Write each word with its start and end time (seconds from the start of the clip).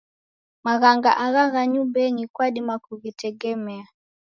Maghanga 0.65 1.11
agha 1.25 1.43
gha 1.53 1.63
nyumbenyi 1.73 2.23
kwadima 2.33 2.75
kughitegemea. 2.83 3.85